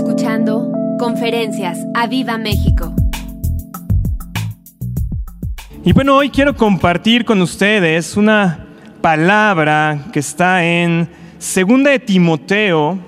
[0.00, 2.94] escuchando Conferencias a Viva México.
[5.84, 8.66] Y bueno, hoy quiero compartir con ustedes una
[9.02, 11.06] palabra que está en
[11.38, 12.98] Segunda de Timoteo,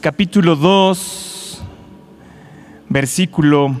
[0.00, 1.62] capítulo 2,
[2.88, 3.78] versículo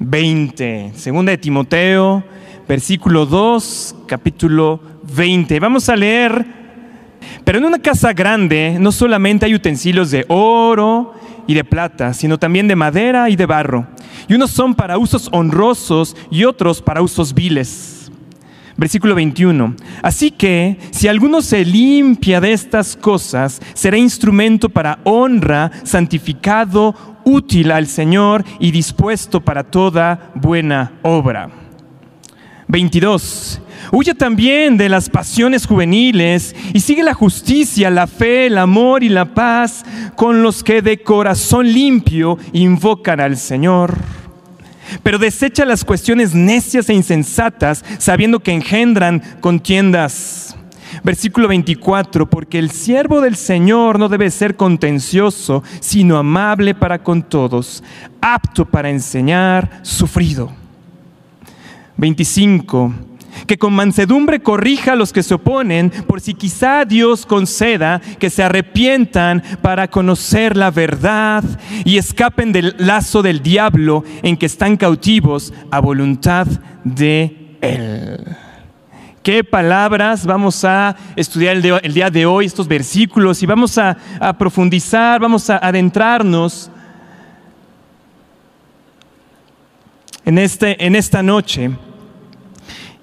[0.00, 0.92] 20.
[0.96, 2.22] Segunda de Timoteo,
[2.68, 4.80] versículo 2, capítulo
[5.16, 5.60] 20.
[5.60, 6.63] Vamos a leer
[7.44, 11.14] pero en una casa grande no solamente hay utensilios de oro
[11.46, 13.86] y de plata, sino también de madera y de barro.
[14.28, 18.10] Y unos son para usos honrosos y otros para usos viles.
[18.76, 19.76] Versículo 21.
[20.02, 26.94] Así que si alguno se limpia de estas cosas, será instrumento para honra, santificado,
[27.24, 31.50] útil al Señor y dispuesto para toda buena obra.
[32.68, 33.60] 22.
[33.92, 39.08] Huye también de las pasiones juveniles y sigue la justicia, la fe, el amor y
[39.08, 39.84] la paz
[40.16, 43.96] con los que de corazón limpio invocan al Señor.
[45.02, 50.56] Pero desecha las cuestiones necias e insensatas, sabiendo que engendran contiendas.
[51.02, 57.22] Versículo 24, porque el siervo del Señor no debe ser contencioso, sino amable para con
[57.22, 57.82] todos,
[58.20, 60.52] apto para enseñar, sufrido.
[61.96, 62.92] 25
[63.46, 68.30] que con mansedumbre corrija a los que se oponen, por si quizá Dios conceda que
[68.30, 71.44] se arrepientan para conocer la verdad
[71.84, 76.46] y escapen del lazo del diablo en que están cautivos a voluntad
[76.84, 78.24] de Él.
[79.22, 83.42] ¿Qué palabras vamos a estudiar el, día de hoy, estos versículos?
[83.42, 86.70] Y vamos a, a profundizar, vamos a adentrarnos
[90.24, 91.70] en, este, en esta noche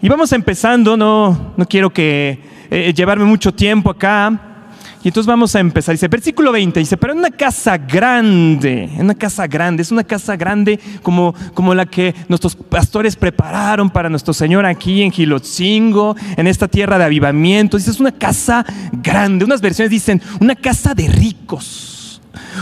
[0.02, 2.40] y vamos empezando, no, no quiero que
[2.72, 4.48] eh, llevarme mucho tiempo acá.
[5.04, 5.94] Y entonces vamos a empezar.
[5.94, 10.04] Dice, versículo 20, dice, pero en una casa grande, en una casa grande, es una
[10.04, 16.16] casa grande como, como la que nuestros pastores prepararon para nuestro Señor aquí en Gilotzingo,
[16.38, 17.78] en esta tierra de avivamiento.
[17.78, 19.46] Dice, es una casa grande.
[19.46, 21.91] Unas versiones dicen, una casa de ricos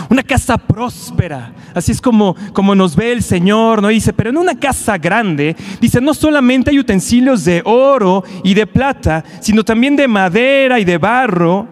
[0.09, 1.53] una casa próspera.
[1.73, 3.89] Así es como, como nos ve el Señor, ¿no?
[3.89, 8.65] Dice, pero en una casa grande, dice, no solamente hay utensilios de oro y de
[8.65, 11.67] plata, sino también de madera y de barro.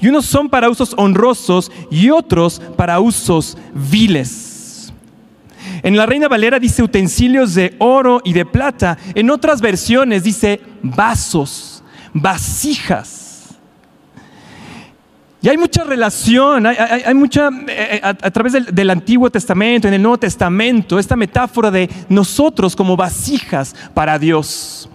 [0.00, 4.92] Y unos son para usos honrosos y otros para usos viles.
[5.82, 8.98] En la Reina Valera dice utensilios de oro y de plata.
[9.14, 13.19] En otras versiones dice vasos, vasijas.
[15.42, 19.94] Y hay mucha relación, hay, mucha, eh, eh, a, través del, del, Antiguo Testamento, en
[19.94, 24.90] el Nuevo Testamento, esta metáfora de nosotros como vasijas para Dios.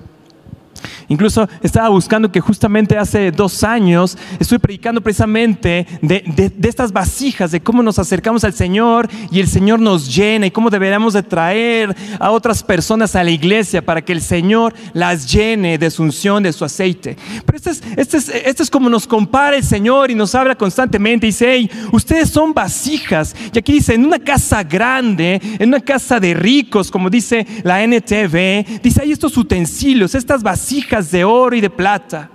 [1.08, 7.62] Incluso estaba buscando que justamente hace dos años estuve predicando precisamente de, estas vasijas, de
[7.62, 11.96] cómo nos acercamos al Señor y el Señor nos llena y cómo deberíamos de traer
[12.20, 16.42] a otras personas a la iglesia para que el Señor las llene de su unción,
[16.42, 17.18] de su aceite.
[17.46, 20.56] Pero este es, este es, este es como nos compara el Señor y nos habla
[20.56, 21.28] constantemente.
[21.28, 23.36] Dice, hey, ustedes son vasijas.
[23.54, 27.84] Y aquí dice, en una casa grande, en una casa de ricos, como dice la
[27.84, 32.30] NTV, dice, hay estos utensilios, estas vasijas de oro y de plata.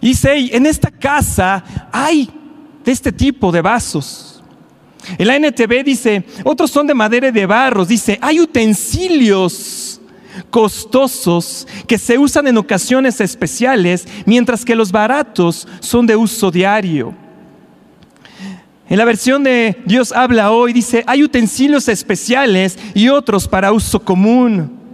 [0.00, 2.30] Dice, en esta casa hay
[2.84, 4.42] de este tipo de vasos.
[5.18, 7.88] En la NTV dice, otros son de madera y de barros.
[7.88, 10.00] Dice, hay utensilios
[10.50, 17.14] costosos que se usan en ocasiones especiales, mientras que los baratos son de uso diario.
[18.88, 24.00] En la versión de Dios habla hoy, dice, hay utensilios especiales y otros para uso
[24.00, 24.85] común.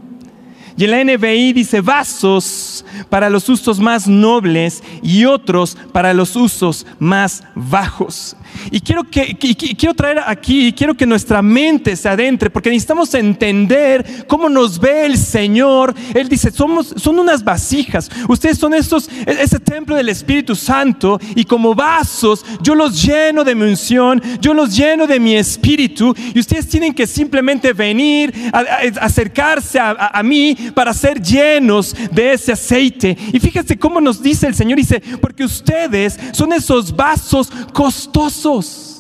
[0.77, 6.37] Y en la NBI dice vasos para los usos más nobles y otros para los
[6.37, 8.37] usos más bajos.
[8.71, 14.27] Y quiero, que, quiero traer aquí, quiero que nuestra mente se adentre, porque necesitamos entender
[14.27, 15.94] cómo nos ve el Señor.
[16.15, 21.44] Él dice, somos, son unas vasijas, ustedes son estos, ese templo del Espíritu Santo, y
[21.44, 26.39] como vasos yo los lleno de mi unción, yo los lleno de mi espíritu, y
[26.39, 28.60] ustedes tienen que simplemente venir, a,
[29.01, 33.16] acercarse a mí para ser llenos de ese aceite.
[33.32, 38.92] Y fíjense cómo nos dice el Señor, dice, porque ustedes son esos vasos costosos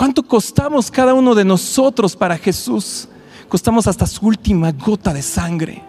[0.00, 3.06] ¿Cuánto costamos cada uno de nosotros para Jesús?
[3.50, 5.82] Costamos hasta su última gota de sangre.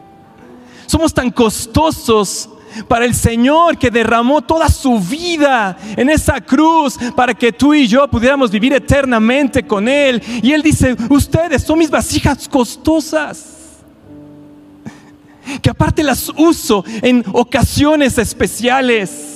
[0.85, 2.49] Somos tan costosos
[2.88, 7.88] para el Señor que derramó toda su vida en esa cruz para que tú y
[7.88, 10.21] yo pudiéramos vivir eternamente con Él.
[10.41, 13.57] Y Él dice, ustedes son mis vasijas costosas.
[15.62, 19.31] Que aparte las uso en ocasiones especiales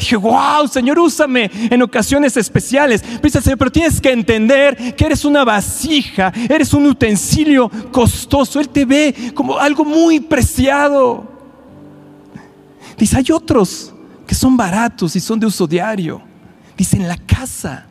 [0.00, 3.04] Dije, wow, Señor, úsame en ocasiones especiales.
[3.22, 8.60] Dice, pero tienes que entender que eres una vasija, eres un utensilio costoso.
[8.60, 11.39] Él te ve como algo muy preciado.
[13.00, 13.94] Dice, hay otros
[14.26, 16.20] que son baratos y son de uso diario.
[16.76, 17.86] Dice, en la casa,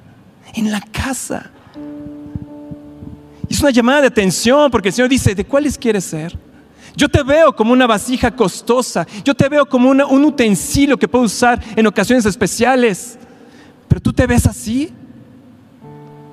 [0.54, 1.50] en la casa.
[3.50, 6.38] Es una llamada de atención porque el Señor dice, ¿de cuáles quieres ser?
[6.96, 11.26] Yo te veo como una vasija costosa, yo te veo como un utensilio que puedo
[11.26, 13.18] usar en ocasiones especiales,
[13.88, 14.94] pero tú te ves así,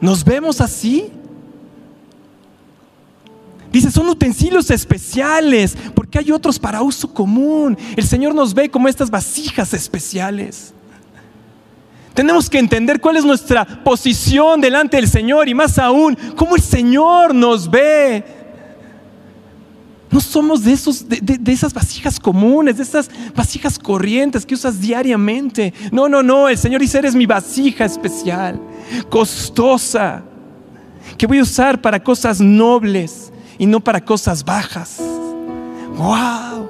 [0.00, 1.10] nos vemos así.
[3.72, 7.76] Dice, son utensilios especiales, porque hay otros para uso común.
[7.96, 10.72] El Señor nos ve como estas vasijas especiales.
[12.14, 16.62] Tenemos que entender cuál es nuestra posición delante del Señor y más aún, cómo el
[16.62, 18.24] Señor nos ve.
[20.10, 25.74] No somos de, esos, de, esas vasijas comunes, de esas vasijas corrientes que usas diariamente.
[25.92, 26.48] No, no, no.
[26.48, 28.58] El Señor dice, eres mi vasija especial,
[29.10, 30.22] costosa,
[31.18, 34.98] que voy a usar para cosas nobles y no para cosas bajas.
[35.96, 36.65] ¡Wow!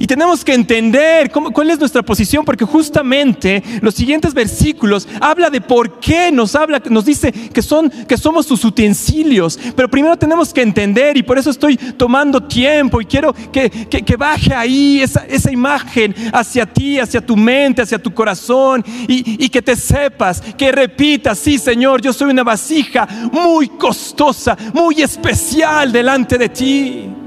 [0.00, 5.60] Y tenemos que entender cuál es nuestra posición, porque justamente los siguientes versículos habla de
[5.60, 9.58] por qué nos habla, nos dice que, son, que somos sus utensilios.
[9.76, 14.54] Pero primero tenemos que entender, y por eso estoy tomando tiempo y quiero que, baje
[14.54, 19.60] ahí esa, esa, imagen hacia ti, hacia tu mente, hacia tu corazón, y, y que
[19.60, 26.38] te sepas, que repitas, sí Señor, yo soy una vasija muy costosa, muy especial delante
[26.38, 27.19] de ti.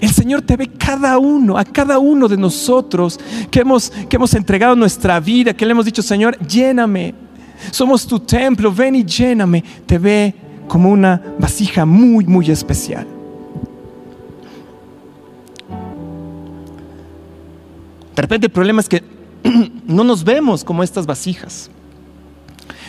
[0.00, 3.18] El Señor te ve cada uno, a cada uno de nosotros
[3.50, 7.14] que hemos, que hemos entregado nuestra vida, que le hemos dicho, Señor, lléname.
[7.72, 9.64] Somos tu templo, ven y lléname.
[9.86, 10.34] Te ve
[10.68, 13.06] como una vasija muy, muy especial.
[18.14, 19.02] De repente el problema es que
[19.86, 21.70] no nos vemos como estas vasijas.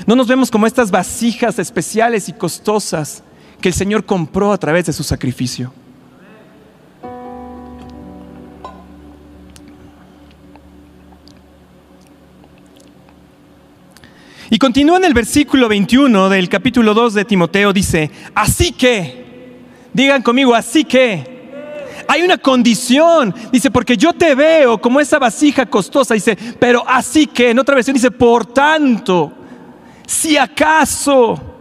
[0.05, 3.23] No nos vemos como estas vasijas especiales y costosas
[3.61, 5.73] que el Señor compró a través de su sacrificio.
[14.51, 19.59] Y continúa en el versículo 21 del capítulo 2 de Timoteo, dice, así que,
[19.93, 21.37] digan conmigo, así que,
[22.07, 27.27] hay una condición, dice, porque yo te veo como esa vasija costosa, dice, pero así
[27.27, 29.31] que, en otra versión dice, por tanto,
[30.07, 31.58] si acaso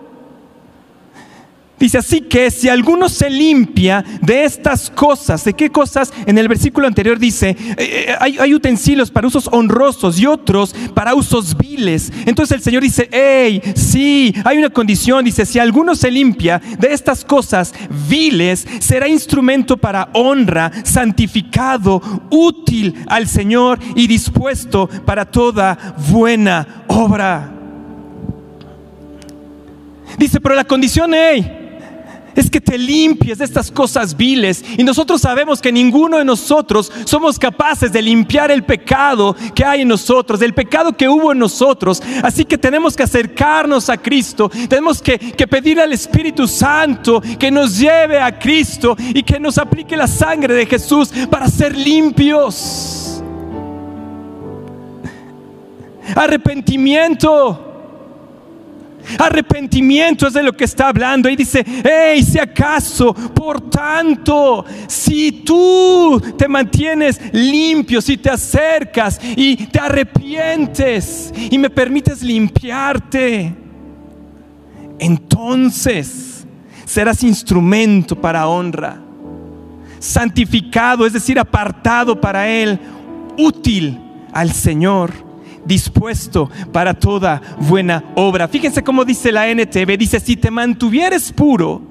[1.78, 6.12] Dice así que si alguno se limpia de estas cosas, ¿de qué cosas?
[6.26, 11.14] En el versículo anterior dice, eh, eh, hay, utensilios para usos honrosos y otros para
[11.14, 12.12] usos viles.
[12.26, 16.92] Entonces el Señor dice, hey, sí, hay una condición, dice, si alguno se limpia de
[16.92, 17.72] estas cosas
[18.08, 27.52] viles, será instrumento para honra, santificado, útil al Señor y dispuesto para toda buena obra.
[30.18, 31.57] Dice, pero la condición, hey,
[32.38, 34.64] es que te limpies de estas cosas viles.
[34.76, 39.82] Y nosotros sabemos que ninguno de nosotros somos capaces de limpiar el pecado que hay
[39.82, 42.00] en nosotros, el pecado que hubo en nosotros.
[42.22, 47.50] Así que tenemos que acercarnos a Cristo, tenemos que, que pedir al Espíritu Santo que
[47.50, 53.20] nos lleve a Cristo y que nos aplique la sangre de Jesús para ser limpios.
[56.14, 57.67] Arrepentimiento
[59.18, 61.28] Arrepentimiento es de lo que está hablando.
[61.28, 69.20] Y dice, hey, si acaso, por tanto, si tú te mantienes limpio, si te acercas
[69.36, 73.54] y te arrepientes y me permites limpiarte,
[74.98, 76.46] entonces
[76.84, 79.00] serás instrumento para honra,
[79.98, 82.78] santificado, es decir, apartado para Él,
[83.36, 83.98] útil
[84.32, 85.27] al Señor
[85.68, 88.48] dispuesto para toda buena obra.
[88.48, 91.82] Fíjense cómo dice la NTV, dice, si te mantuvieres puro,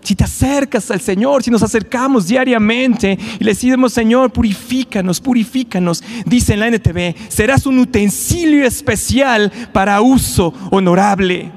[0.00, 6.04] si te acercas al Señor, si nos acercamos diariamente y le decimos, Señor, purifícanos, purifícanos,
[6.24, 11.55] dice en la NTV, serás un utensilio especial para uso honorable.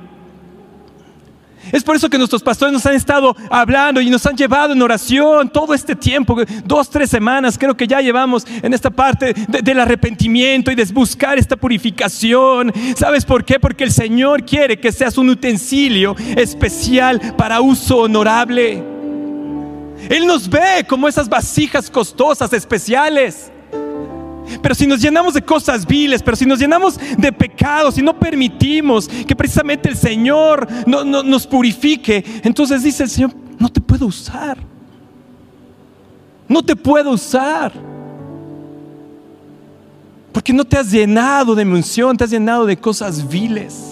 [1.71, 4.81] Es por eso que nuestros pastores nos han estado hablando y nos han llevado en
[4.81, 9.79] oración todo este tiempo, dos, tres semanas creo que ya llevamos en esta parte del
[9.79, 12.73] arrepentimiento y de buscar esta purificación.
[12.95, 13.59] ¿Sabes por qué?
[13.59, 18.83] Porque el Señor quiere que seas un utensilio especial para uso honorable.
[20.09, 23.51] Él nos ve como esas vasijas costosas, especiales.
[24.61, 28.17] Pero si nos llenamos de cosas viles, pero si nos llenamos de pecados y no
[28.17, 34.05] permitimos que precisamente el Señor no, nos purifique, entonces dice el Señor, no te puedo
[34.05, 34.57] usar.
[36.47, 37.71] no te puedo usar.
[40.31, 43.88] Porque no te has llenado de emoción, te has llenado de cosas viles.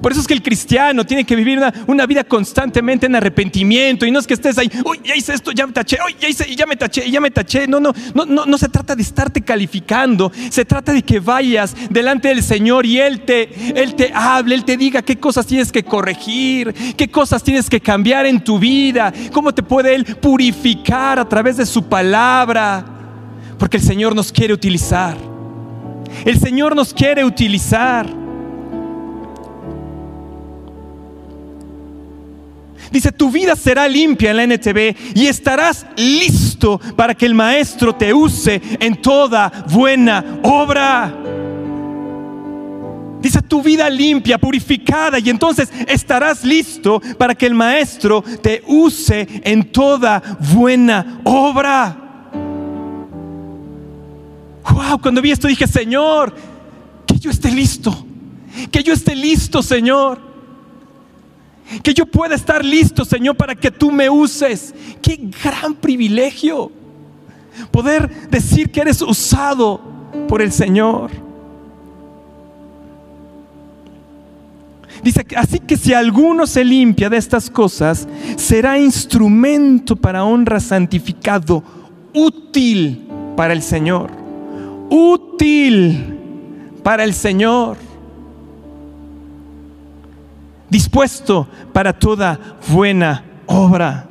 [0.00, 4.10] Por eso es que el cristiano tiene que vivir una, vida constantemente en arrepentimiento y
[4.10, 6.66] no es que estés ahí, uy, ya hice esto, ya me taché, ya hice, ya
[6.66, 7.66] me taché, ya me taché.
[7.66, 11.74] No, no, no, no, no se trata de estarte calificando, se trata de que vayas
[11.90, 15.72] delante del Señor y Él te, Él te hable, Él te diga qué cosas tienes
[15.72, 21.18] que corregir, qué cosas tienes que cambiar en tu vida, cómo te puede Él purificar
[21.18, 22.84] a través de su palabra,
[23.58, 25.16] porque el Señor nos quiere utilizar.
[26.24, 28.25] El Señor nos quiere utilizar.
[32.90, 37.94] Dice, tu vida será limpia en la NTV y estarás listo para que el maestro
[37.94, 41.12] te use en toda buena obra.
[43.20, 49.26] Dice, tu vida limpia, purificada y entonces estarás listo para que el maestro te use
[49.42, 50.22] en toda
[50.54, 52.02] buena obra.
[54.70, 56.34] Wow, cuando vi esto dije, Señor,
[57.06, 58.06] que yo esté listo,
[58.70, 60.35] que yo esté listo, Señor.
[61.82, 64.74] Que yo pueda estar listo, Señor, para que tú me uses.
[65.02, 66.70] Qué gran privilegio
[67.70, 69.80] poder decir que eres usado
[70.28, 71.10] por el Señor.
[75.02, 81.62] Dice, así que si alguno se limpia de estas cosas, será instrumento para honra santificado,
[82.12, 83.06] útil
[83.36, 84.10] para el Señor.
[84.88, 86.16] Útil
[86.82, 87.85] para el Señor
[90.68, 94.08] dispuesto para toda buena obra.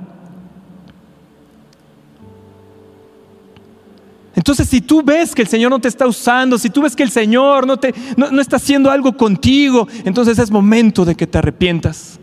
[4.35, 7.03] Entonces, si tú ves que el Señor no te está usando, si tú ves que
[7.03, 11.37] el Señor no, te, no, está haciendo algo contigo, entonces es momento de que te
[11.37, 12.19] arrepientas.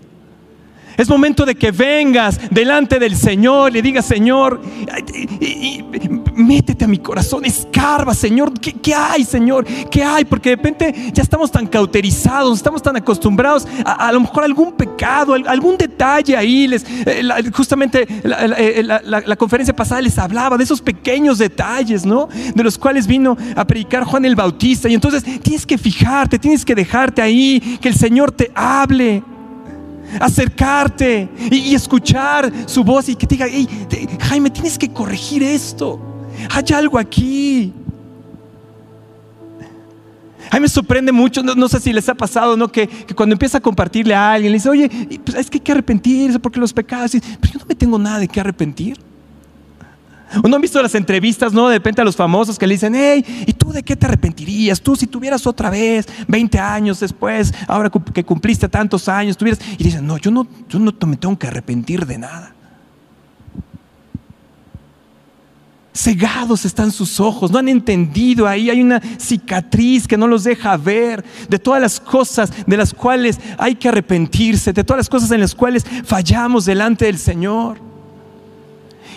[0.97, 4.61] Es momento de que vengas delante del Señor le digas, Señor,
[6.35, 9.65] métete a mi corazón, escarba, Señor, ¿qué, hay, Señor?
[9.91, 10.25] ¿Qué hay?
[10.25, 15.35] Porque de repente ya estamos tan cauterizados, estamos tan acostumbrados a, lo mejor algún pecado,
[15.35, 16.67] algún detalle ahí.
[16.67, 17.23] Les, eh,
[17.53, 22.29] justamente eh, la, conferencia pasada les hablaba de esos pequeños detalles, ¿no?
[22.55, 24.89] De los cuales vino a predicar Juan el Bautista.
[24.89, 29.23] Y entonces tienes que fijarte, tienes que dejarte ahí, que el Señor te hable
[30.21, 33.47] acercarte y, escuchar su voz y que te diga,
[34.21, 36.01] Jaime, tienes que corregir esto.
[36.51, 37.73] Hay algo aquí.
[40.51, 42.69] A mí me sorprende mucho, no, sé si les ha pasado, ¿no?
[42.69, 44.91] Que, cuando empieza a compartirle a alguien, le dice, oye,
[45.25, 48.19] pues es que hay que arrepentirse porque los pecados, pero yo no me tengo nada
[48.19, 48.99] de qué arrepentir.
[50.43, 51.69] ¿O no han visto las entrevistas, no?
[51.69, 54.81] De repente a los famosos que le dicen, hey, ¿y tú de qué te arrepentirías?
[54.81, 59.61] Tú si tuvieras otra vez, 20 años después, ahora que cumpliste tantos años, tuvieras...
[59.79, 62.55] Y dicen, no, yo no, yo no me tengo que arrepentir de nada.
[65.95, 70.75] Cegados están sus ojos, no han entendido ahí, hay una cicatriz que no los deja
[70.79, 75.31] ver de todas las cosas de las cuales hay que arrepentirse, de todas las cosas
[75.33, 77.92] en las cuales fallamos delante del Señor.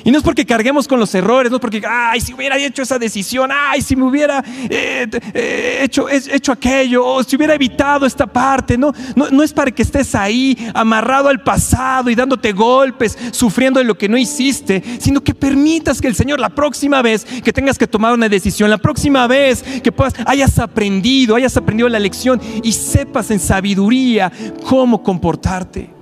[0.06, 2.84] Y no es porque carguemos con los errores, no es porque, ay, si hubiera hecho
[2.84, 8.06] esa decisión, ay, si me hubiera eh, eh, hecho, hecho aquello, o si hubiera evitado
[8.06, 8.78] esta parte.
[8.78, 13.80] No, no, no es para que estés ahí amarrado al pasado y dándote golpes, sufriendo
[13.80, 17.52] de lo que no hiciste, sino que permitas que el Señor la próxima vez que
[17.52, 21.98] tengas que tomar una decisión, la próxima vez que puedas, hayas aprendido, hayas aprendido la
[21.98, 24.32] lección y sepas en sabiduría
[24.70, 25.95] cómo comportarte.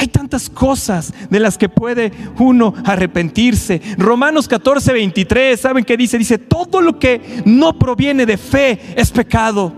[0.00, 3.82] Hay tantas cosas de las que puede uno arrepentirse.
[3.98, 6.16] Romanos 14, 23, ¿saben qué dice?
[6.16, 9.72] Dice, todo lo que no proviene de fe es pecado.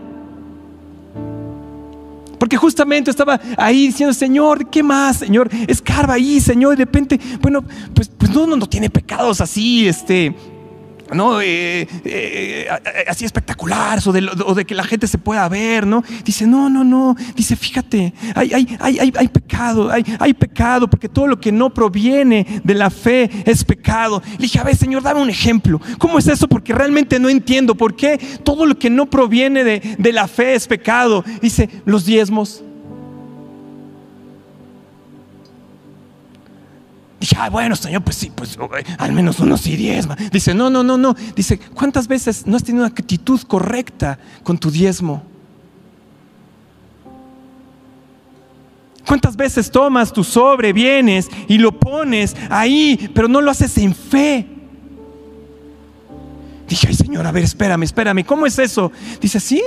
[2.39, 5.49] Porque justamente estaba ahí diciendo, Señor, ¿qué más, Señor?
[5.67, 6.75] Escarba ahí, Señor.
[6.75, 10.35] Y de repente, bueno, pues, pues no, no, no tiene pecados así, este,
[11.13, 11.41] ¿no?
[11.41, 12.69] Eh, eh,
[13.09, 16.03] así espectacular, o de, o de, que la gente se pueda ver, ¿no?
[16.25, 21.09] Dice, no, no, no, dice, fíjate, hay, hay, hay, hay pecado, hay, hay, pecado, porque
[21.09, 24.23] todo lo que no proviene de la fe es pecado.
[24.33, 25.81] Le dije, a ver, Señor, dame un ejemplo.
[25.99, 26.49] ¿Cómo es eso?
[26.49, 30.55] Porque realmente no entiendo por qué todo lo que no proviene de, de la fe
[30.55, 31.25] es pecado.
[31.41, 32.63] Dice, los diezmos.
[37.21, 38.57] Dije, ah, bueno, Señor, pues sí, pues
[38.97, 40.17] al menos uno sí diezma.
[40.33, 41.15] Dice, no, no, no, no.
[41.37, 45.23] Dice, ¿cuántas veces no has tenido una actitud correcta con tu diezmo?
[49.07, 53.95] ¿Cuántas veces tomas tu sobre, vienes y lo pones ahí, pero no lo haces en
[53.95, 54.47] fe?
[56.67, 58.93] Dije, ay Señor, a ver, espérame, espérame, ¿cómo es eso?
[59.21, 59.63] Dice, sí,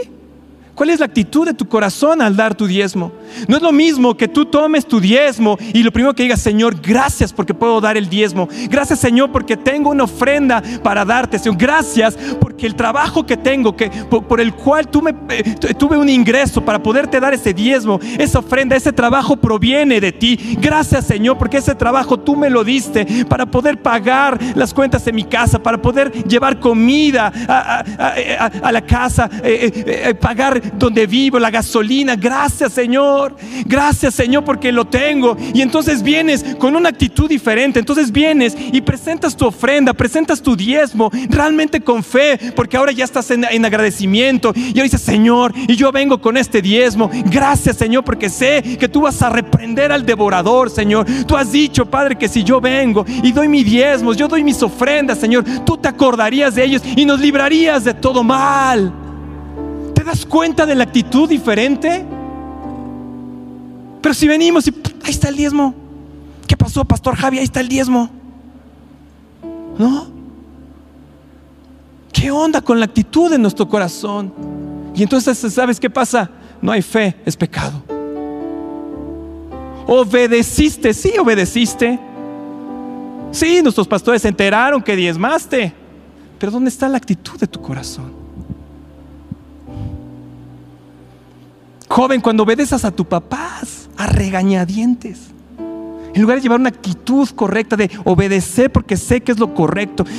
[0.75, 3.12] ¿Cuál es la actitud de tu corazón al dar tu diezmo?
[3.48, 6.75] No es lo mismo que tú tomes tu diezmo y lo primero que digas, Señor,
[6.82, 8.48] gracias porque puedo dar el diezmo.
[8.70, 11.58] Gracias, Señor, porque tengo una ofrenda para darte, Señor.
[11.60, 15.44] Gracias porque el trabajo que tengo, que, por, el cual tú me, eh,
[15.77, 20.58] tuve un ingreso para poderte dar ese diezmo, esa ofrenda, ese trabajo proviene de ti.
[20.60, 25.13] Gracias, Señor, porque ese trabajo tú me lo diste para poder pagar las cuentas de
[25.13, 31.51] mi casa, para poder llevar comida a, la casa, eh, eh, pagar donde vivo, la
[31.51, 32.15] gasolina.
[32.15, 35.38] Gracias Señor, gracias Señor porque lo tengo.
[35.53, 37.79] Y entonces vienes con una actitud diferente.
[37.79, 43.05] Entonces vienes y presentas tu ofrenda, presentas tu diezmo, realmente con fe, porque ahora ya
[43.05, 44.53] estás en, agradecimiento.
[44.55, 47.10] Y hoy dices, Señor, y yo vengo con este diezmo.
[47.25, 51.05] Gracias Señor porque sé que tú vas a reprender al devorador, Señor.
[51.27, 54.62] Tú has dicho, Padre, que si yo vengo y doy mis diezmos, yo doy mis
[54.62, 59.03] ofrendas, Señor, tú te acordarías de ellos y nos librarías de todo mal.
[60.04, 62.04] ¿Te das cuenta de la actitud diferente?
[64.02, 65.74] Pero si venimos y ahí está el diezmo.
[66.46, 67.38] ¿Qué pasó, Pastor Javi?
[67.38, 68.10] Ahí está el diezmo.
[69.78, 70.08] ¿No?
[72.12, 74.34] ¿Qué onda con la actitud de nuestro corazón?
[74.94, 76.30] Y entonces, ¿sabes qué pasa?
[76.62, 77.82] No hay fe, es pecado.
[79.88, 81.98] Obedeciste, sí, obedeciste.
[83.32, 85.74] Sí, nuestros pastores se enteraron que diezmaste.
[86.40, 88.23] Pero ¿dónde está la actitud de tu corazón?
[91.88, 95.34] Joven, cuando obedeces a tu papás, a regañadientes.
[96.13, 100.06] En lugar de llevar una actitud correcta de obedecer porque sé que es lo correcto.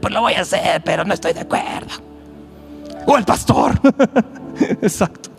[0.00, 1.90] Pues lo voy a hacer, pero no estoy de acuerdo.
[3.06, 3.80] O el pastor.
[4.82, 5.30] Exacto.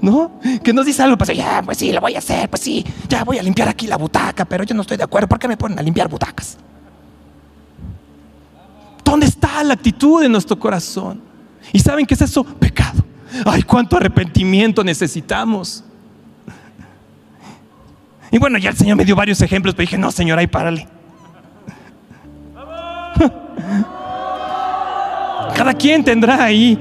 [0.00, 0.40] ¿No?
[0.62, 3.24] Que nos dice algo, pues ya, pues sí, lo voy a hacer, pues sí, ya
[3.24, 5.28] voy a limpiar aquí la butaca, pero yo no estoy de acuerdo.
[5.28, 6.56] ¿Por qué me ponen a limpiar butacas?
[9.04, 11.20] ¿Dónde está la actitud de nuestro corazón?
[11.72, 12.42] ¿Y saben qué es eso?
[12.44, 13.05] Pecado.
[13.44, 15.84] Ay, cuánto arrepentimiento necesitamos.
[18.30, 20.88] Y bueno, ya el Señor me dio varios ejemplos, pero dije, no, Señor, ahí párale.
[25.54, 26.78] Cada quien tendrá ahí.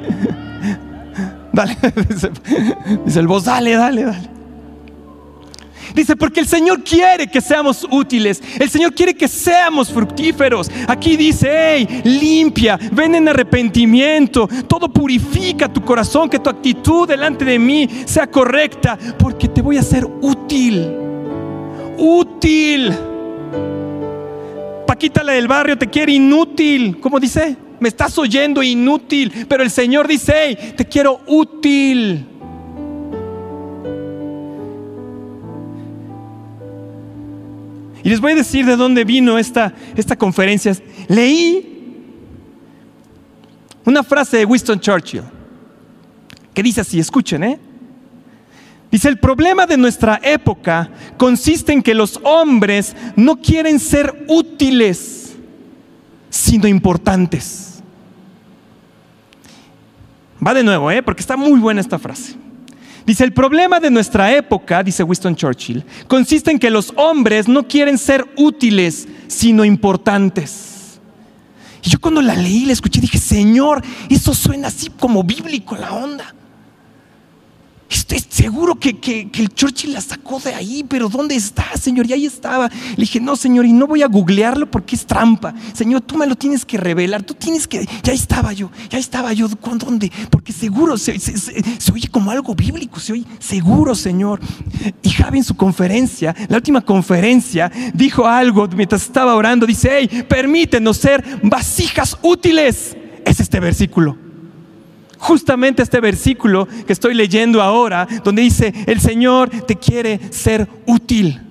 [1.53, 1.77] Dale,
[3.05, 4.34] dice el voz, dale, dale, dale.
[5.95, 8.43] Dice, porque el Señor quiere que seamos útiles.
[8.59, 10.69] El Señor quiere que seamos fructíferos.
[10.89, 14.49] Aquí dice, hey, limpia, ven en arrepentimiento.
[14.67, 19.77] Todo purifica tu corazón, que tu actitud delante de mí sea correcta, porque te voy
[19.77, 20.91] a ser útil.
[21.97, 22.93] Útil.
[24.85, 26.99] Paquita la del barrio te quiere inútil.
[26.99, 27.55] ¿Cómo dice?
[27.79, 29.45] Me estás oyendo inútil.
[29.47, 32.34] Pero el Señor dice, hey, te quiero útil.
[38.05, 40.77] Y les voy a decir de dónde vino esta, esta conferencia.
[41.07, 41.97] Leí
[43.83, 45.23] una frase de Winston Churchill
[46.53, 47.59] que dice así, escuchen, ¿eh?
[48.91, 50.87] Dice, el problema de nuestra época
[51.17, 55.35] consiste en que los hombres no quieren ser útiles,
[56.29, 57.81] sino importantes.
[60.45, 61.01] Va de nuevo, ¿eh?
[61.01, 62.35] porque está muy buena esta frase.
[63.05, 67.67] Dice, el problema de nuestra época, dice Winston Churchill, consiste en que los hombres no
[67.67, 70.99] quieren ser útiles, sino importantes.
[71.83, 75.93] Y yo cuando la leí, la escuché, dije, Señor, eso suena así como bíblico la
[75.93, 76.33] onda.
[77.87, 82.07] Estoy seguro que, el Churchill la sacó de ahí, pero ¿dónde está, Señor?
[82.07, 82.67] Y ahí estaba.
[82.67, 85.53] Le dije, no, Señor, y no voy a googlearlo porque es trampa.
[85.73, 87.21] Señor, tú me lo tienes que revelar.
[87.21, 87.87] Tú tienes que.
[88.03, 89.47] Ya estaba yo, ya estaba yo.
[89.47, 90.11] ¿Dónde?
[90.31, 91.19] Porque seguro se,
[91.93, 94.39] oye como algo bíblico, se oye seguro, Señor.
[95.03, 99.67] Y Javi en su conferencia, la última conferencia, dijo algo mientras estaba orando.
[99.67, 102.97] Dice, hey, permítenos ser vasijas útiles.
[103.25, 104.24] Es este versículo
[105.25, 111.41] justamente este versículo que estoy leyendo ahora, donde dice, el Señor te quiere ser útil.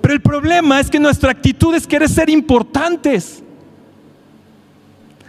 [0.00, 3.44] Pero el problema es que nuestra actitud es querer ser importantes.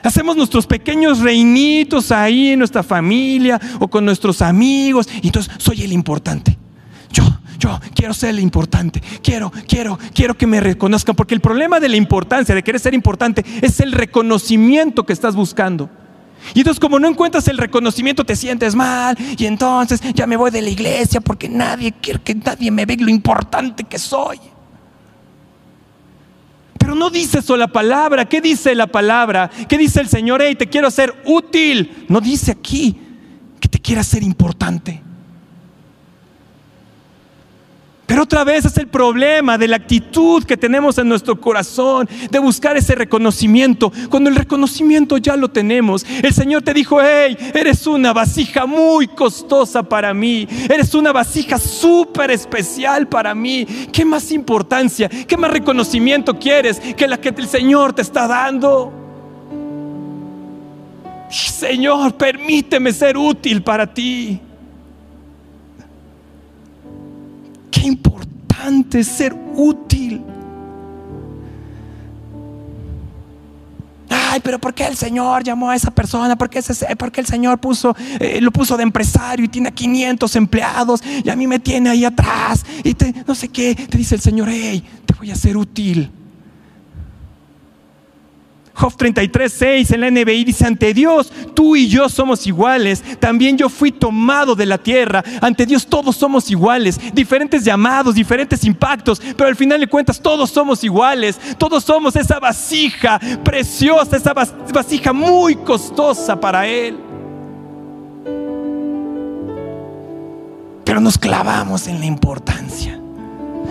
[0.03, 5.83] Hacemos nuestros pequeños reinitos ahí en nuestra familia o con nuestros amigos y entonces soy
[5.83, 6.57] el importante.
[7.11, 7.23] Yo,
[7.59, 9.01] yo quiero ser el importante.
[9.21, 11.15] Quiero, quiero, quiero que me reconozcan.
[11.15, 15.35] Porque el problema de la importancia, de querer ser importante, es el reconocimiento que estás
[15.35, 15.89] buscando.
[16.53, 20.51] Y entonces como no encuentras el reconocimiento te sientes mal y entonces ya me voy
[20.51, 24.39] de la iglesia porque nadie quiere que nadie me vea lo importante que soy.
[26.77, 28.25] Pero no dice eso la palabra.
[28.29, 29.49] ¿Qué dice la palabra?
[29.67, 30.41] ¿Qué dice el Señor?
[30.41, 32.05] Hey, te quiero hacer útil.
[32.07, 32.97] No dice aquí
[33.59, 35.01] que te quiera hacer importante.
[38.07, 42.39] Pero otra vez es el problema de la actitud que tenemos en nuestro corazón de
[42.39, 43.91] buscar ese reconocimiento.
[44.09, 49.07] Cuando el reconocimiento ya lo tenemos, el Señor te dijo, hey, eres una vasija muy
[49.07, 53.65] costosa para mí, eres una vasija súper especial para mí.
[53.91, 58.93] ¿Qué más importancia, qué más reconocimiento quieres que la que el Señor te está dando?
[61.29, 64.39] Señor, permíteme ser útil para ti.
[67.77, 70.21] Qué importante ser útil.
[74.09, 76.35] Ay, pero ¿por qué el Señor llamó a esa persona?
[76.35, 79.71] ¿Por qué, ese, por qué el Señor puso, eh, lo puso de empresario y tiene
[79.71, 82.65] 500 empleados y a mí me tiene ahí atrás?
[82.83, 86.09] Y te, no sé qué, te dice el Señor, hey, te voy a ser útil.
[88.77, 93.03] Job 33, 6 en la NBI dice, ante Dios tú y yo somos iguales.
[93.19, 95.23] También yo fui tomado de la tierra.
[95.41, 96.99] Ante Dios todos somos iguales.
[97.11, 99.19] Diferentes llamados, diferentes impactos.
[99.19, 101.39] Pero al final de cuentas todos somos iguales.
[101.57, 106.97] Todos somos esa vasija preciosa, esa vasija muy costosa para Él.
[110.85, 113.06] Pero nos clavamos en la importancia.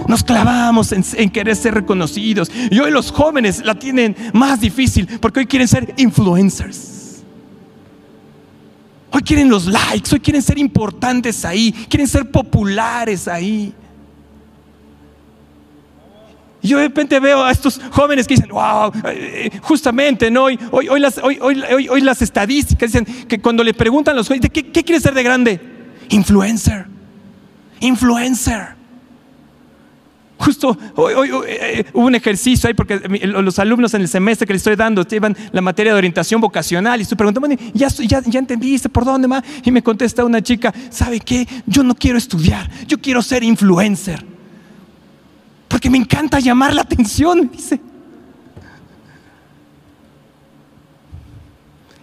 [0.08, 2.50] Nos clavamos en, querer ser reconocidos.
[2.70, 7.22] Y hoy los jóvenes la tienen más difícil porque hoy quieren ser influencers.
[9.10, 13.72] Hoy quieren los likes, hoy quieren ser importantes ahí, quieren ser populares ahí.
[16.60, 20.44] Y yo de repente veo a estos jóvenes que dicen, wow, eh, justamente, ¿no?
[20.44, 25.22] Hoy, las, estadísticas dicen que cuando le preguntan a los jóvenes, ¿qué, qué ser de
[25.22, 25.60] grande?
[26.10, 26.86] Influencer.
[27.80, 28.75] Influencer.
[30.38, 34.60] Justo hoy, eh, hubo un ejercicio ahí porque los alumnos en el semestre que les
[34.60, 38.88] estoy dando llevan la materia de orientación vocacional y estoy preguntando, ya, ya, ya entendiste
[38.90, 39.42] por dónde más?
[39.64, 41.48] Y me contesta una chica, ¿sabe qué?
[41.66, 44.24] Yo no quiero estudiar, yo quiero ser influencer.
[45.68, 47.80] Porque me encanta llamar la atención, dice.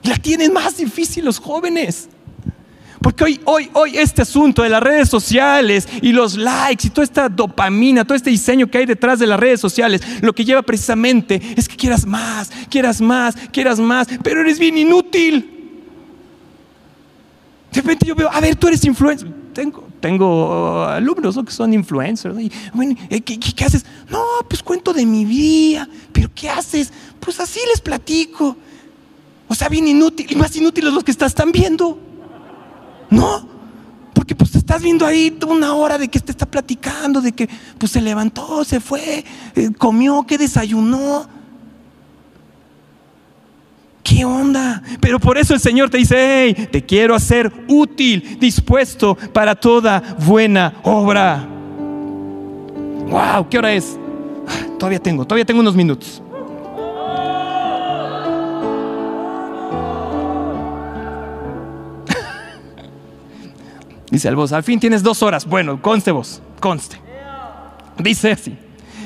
[0.04, 2.10] La tienen más difícil los jóvenes.
[3.04, 7.04] Porque hoy, hoy, hoy este asunto de las redes sociales y los likes y toda
[7.04, 10.62] esta dopamina, todo este diseño que hay detrás de las redes sociales, lo que lleva
[10.62, 15.50] precisamente es que quieras más, quieras más, quieras más, pero eres bien inútil.
[17.74, 19.30] De repente yo veo, a ver, tú eres influencer.
[19.54, 22.36] Tengo, tengo alumnos que son influencers.
[23.26, 23.86] ¿qué, qué haces?
[24.10, 25.90] No, pues cuento de mi vida.
[26.14, 26.94] ¿Pero qué haces?
[27.20, 28.56] Pues así les platico.
[29.50, 30.26] O sea, bien inútil.
[30.30, 32.13] Y más inútiles los que estás están viendo.
[33.14, 33.48] No,
[34.16, 37.48] porque pues estás viendo ahí una hora de que te está platicando, de que
[37.78, 39.24] pues se levantó, se fue,
[39.56, 41.28] eh, comió, que desayunó.
[44.02, 44.82] ¿Qué onda?
[45.00, 50.02] Pero por eso el Señor te dice, hey, te quiero hacer útil, dispuesto para toda
[50.26, 51.48] buena obra.
[53.10, 53.96] Wow, ¿qué hora es?
[54.48, 56.24] Ah, todavía tengo, todavía tengo unos minutos.
[64.14, 65.44] Dice el voz, al fin tienes dos horas.
[65.44, 67.02] Bueno, conste vos, conste.
[67.98, 68.56] Dice así.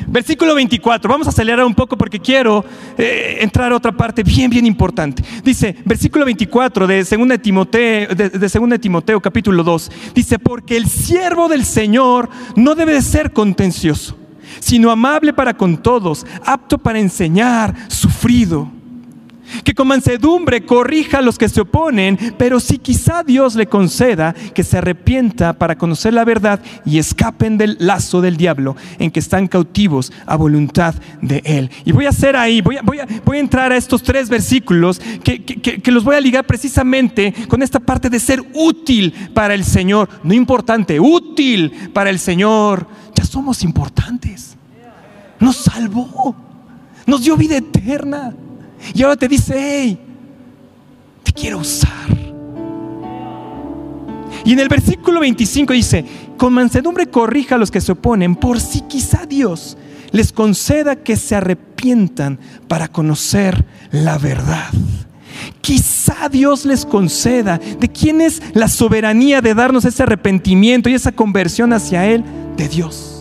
[0.06, 2.66] Versículo 24, vamos a acelerar un poco porque quiero
[2.98, 5.24] eh, entrar a otra parte bien, bien importante.
[5.46, 11.48] Dice, versículo 24 de 2 Timoteo, de, de Timoteo capítulo 2, dice, porque el siervo
[11.48, 14.18] del Señor no debe de ser contencioso,
[14.60, 18.70] sino amable para con todos, apto para enseñar, sufrido
[19.64, 24.34] que con mansedumbre corrija a los que se oponen, pero si quizá Dios le conceda
[24.54, 29.20] que se arrepienta para conocer la verdad y escapen del lazo del diablo en que
[29.20, 31.70] están cautivos a voluntad de Él.
[31.86, 35.44] Y voy a hacer ahí, voy a, voy a, entrar a estos tres versículos que,
[35.44, 40.10] que los voy a ligar precisamente con esta parte de ser útil para el Señor,
[40.24, 42.88] no importante, útil para el Señor.
[43.16, 44.58] Ya somos importantes.
[45.40, 46.36] Nos salvó,
[47.06, 48.34] nos dio vida eterna.
[48.94, 50.00] Y ahora te dice, hey,
[51.24, 51.92] te quiero usar.
[54.46, 56.06] Y en el versículo 25 dice,
[56.38, 59.78] con mansedumbre corrija a los que se oponen, por si quizá Dios
[60.12, 64.70] les conceda que se arrepientan para conocer la verdad.
[65.62, 67.60] Quizá Dios les conceda.
[67.80, 72.24] ¿De quién es la soberanía de darnos ese arrepentimiento y esa conversión hacia Él?
[72.56, 73.17] De Dios.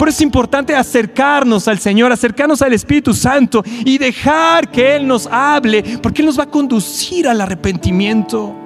[0.00, 5.06] Por eso es importante acercarnos al Señor, acercarnos al Espíritu Santo y dejar que Él
[5.06, 8.56] nos hable, porque Él nos va a conducir al arrepentimiento.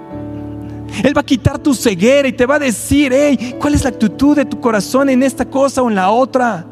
[1.03, 3.89] Él va a quitar tu ceguera y te va a decir, hey, ¿cuál es la
[3.89, 6.65] actitud de tu corazón en esta cosa o en la otra?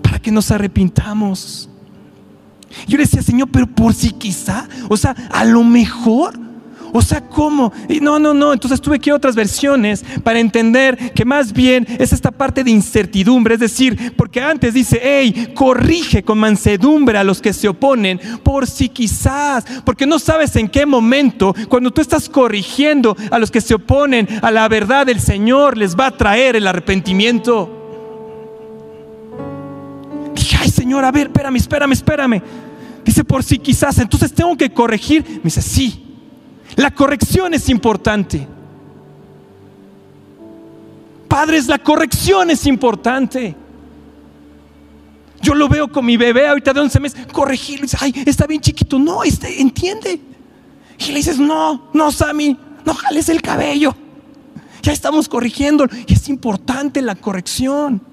[0.00, 1.68] Para que nos arrepintamos.
[2.86, 6.38] Yo le decía, Señor, pero por si quizá, o sea, a lo mejor,
[6.92, 7.72] O sea, ¿cómo?
[7.88, 8.52] Y no, no, no.
[8.52, 12.62] Entonces tuve que ir a otras versiones para entender que más bien es esta parte
[12.62, 13.54] de incertidumbre.
[13.54, 18.66] Es decir, porque antes dice, hey, corrige con mansedumbre a los que se oponen, por
[18.66, 23.62] si quizás, porque no sabes en qué momento, cuando tú estás corrigiendo a los que
[23.62, 27.78] se oponen a la verdad del Señor, les va a traer el arrepentimiento.
[30.34, 32.42] Dije, ay Señor, a ver, espérame, espérame, espérame.
[33.02, 35.24] Dice, por si quizás, entonces tengo que corregir.
[35.26, 36.11] Me dice, sí,
[36.76, 38.46] la corrección es importante.
[41.28, 43.54] Padres, la corrección es importante.
[45.40, 47.82] Yo lo veo con mi bebé ahorita de 11 meses, corregirlo.
[47.82, 48.98] Dice, ay, está bien chiquito.
[48.98, 50.20] No, este, entiende.
[50.98, 53.94] Y le dices, no, no, Sammy, no jales el cabello.
[54.82, 55.86] Ya estamos corrigiendo.
[56.06, 58.11] Y es importante la corrección.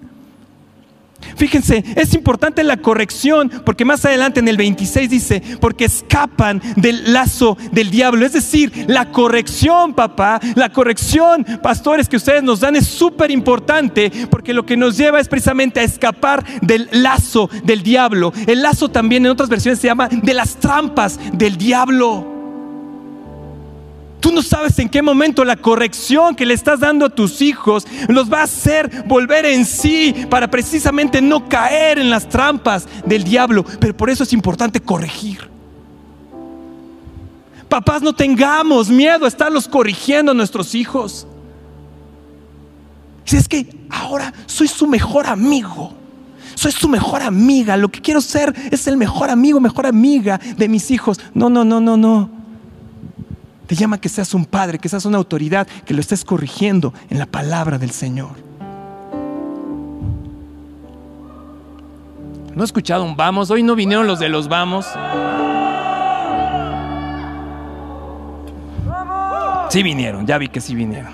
[1.35, 7.13] Fíjense, es importante la corrección porque más adelante en el 26 dice, porque escapan del
[7.13, 8.25] lazo del diablo.
[8.25, 14.11] Es decir, la corrección, papá, la corrección, pastores, que ustedes nos dan es súper importante
[14.29, 18.33] porque lo que nos lleva es precisamente a escapar del lazo del diablo.
[18.47, 22.38] El lazo también en otras versiones se llama de las trampas del diablo.
[24.29, 27.87] Tú no sabes en qué momento la corrección que le estás dando a tus hijos
[28.07, 33.23] los va a hacer volver en sí para precisamente no caer en las trampas del
[33.23, 33.65] diablo.
[33.79, 35.49] Pero por eso es importante corregir.
[37.67, 41.25] Papás, no tengamos miedo a estarlos corrigiendo a nuestros hijos.
[43.25, 45.95] Si es que ahora soy su mejor amigo,
[46.53, 50.69] soy su mejor amiga, lo que quiero ser es el mejor amigo, mejor amiga de
[50.69, 51.19] mis hijos.
[51.33, 52.38] No, no, no, no, no.
[53.69, 57.19] Te llama que seas un padre, que seas una autoridad, que lo estés corrigiendo en
[57.19, 58.31] la palabra del Señor.
[62.55, 63.51] ¿No he escuchado un vamos?
[63.51, 64.87] Hoy no vinieron los de los vamos.
[69.69, 71.13] Sí vinieron, ya vi que sí vinieron.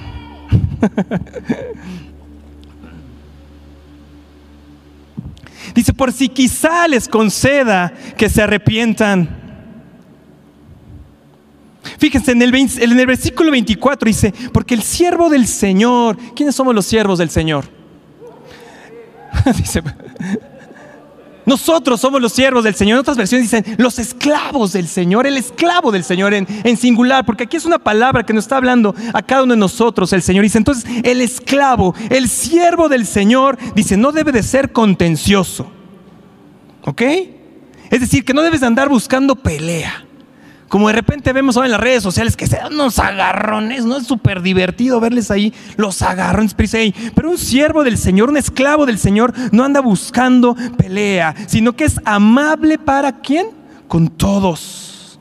[5.76, 9.45] Dice, por si quizá les conceda que se arrepientan
[11.98, 17.20] Fíjense, en el, versículo 24 dice, porque el siervo del Señor, ¿quiénes somos los siervos
[17.20, 17.66] del Señor?
[19.58, 19.82] dice,
[21.46, 22.96] nosotros somos los siervos del Señor.
[22.96, 27.26] En otras versiones dicen los esclavos del Señor, el esclavo del Señor en, en, singular,
[27.26, 30.12] porque aquí es una palabra que nos está hablando a cada uno de nosotros.
[30.14, 34.72] El Señor dice, entonces el esclavo, el siervo del Señor, dice, no debe de ser
[34.72, 35.68] contencioso.
[36.84, 37.02] ¿Ok?
[37.90, 40.05] Es decir, que no debes de andar buscando pelea.
[40.76, 43.96] Como de repente vemos ahora en las redes sociales que se dan unos agarrones, ¿no?
[43.96, 46.54] Es súper divertido verles ahí los agarrones.
[46.54, 51.86] Pero un siervo del Señor, un esclavo del Señor, no anda buscando pelea, sino que
[51.86, 53.52] es amable para quién?
[53.88, 55.18] Con todos.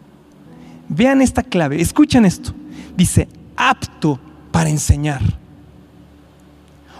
[0.88, 2.52] Vean esta clave, escuchen esto.
[2.96, 4.18] Dice, apto
[4.50, 5.22] para enseñar.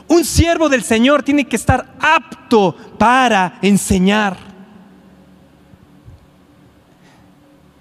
[0.07, 4.54] Un siervo del Señor tiene que estar apto para enseñar.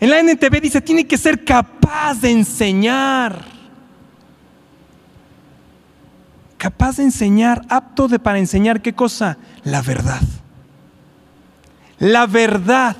[0.03, 3.45] En la NTV dice, tiene que ser capaz de enseñar.
[6.57, 9.37] Capaz de enseñar, apto de para enseñar qué cosa?
[9.63, 10.19] La verdad.
[11.99, 12.97] La verdad.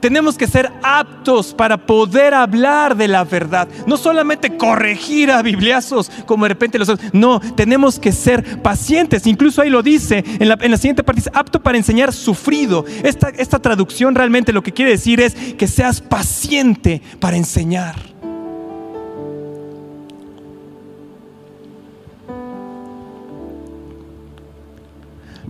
[0.00, 3.68] Tenemos que ser aptos para poder hablar de la verdad.
[3.86, 6.92] No solamente corregir a bibliazos como de repente los.
[7.12, 9.26] No, tenemos que ser pacientes.
[9.26, 12.84] Incluso ahí lo dice en la, en la siguiente parte, dice, apto para enseñar sufrido.
[13.02, 18.07] Esta, esta traducción realmente lo que quiere decir es que seas paciente para enseñar.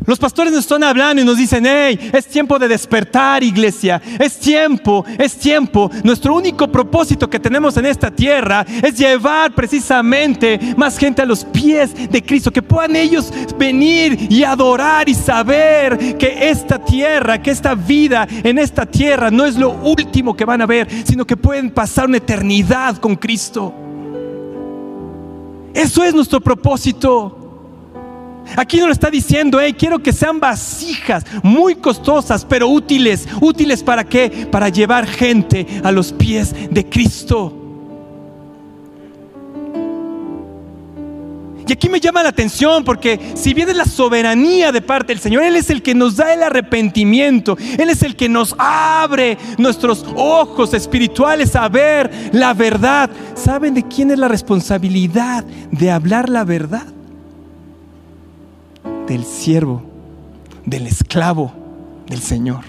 [0.08, 4.38] Los pastores nos están hablando y nos dicen, hey, es tiempo de despertar iglesia, es
[4.38, 5.90] tiempo, es tiempo.
[6.02, 11.44] Nuestro único propósito que tenemos en esta tierra es llevar precisamente más gente a los
[11.44, 17.50] pies de Cristo, que puedan ellos venir y adorar y saber que esta tierra, que
[17.50, 21.36] esta vida en esta tierra no es lo último que van a ver, sino que
[21.36, 23.74] pueden pasar una eternidad con Cristo.
[25.74, 27.47] Eso es nuestro propósito.
[28.56, 33.28] Aquí no lo está diciendo, hey, quiero que sean vasijas muy costosas, pero útiles.
[33.40, 34.48] ¿Útiles para qué?
[34.50, 37.58] Para llevar gente a los pies de Cristo.
[41.68, 45.42] Y aquí me llama la atención porque si viene la soberanía de parte del Señor,
[45.42, 50.06] Él es el que nos da el arrepentimiento, Él es el que nos abre nuestros
[50.16, 53.10] ojos espirituales a ver la verdad.
[53.34, 56.86] ¿Saben de quién es la responsabilidad de hablar la verdad?
[59.08, 59.82] Del siervo,
[60.64, 61.52] del esclavo
[62.06, 62.64] del Señor.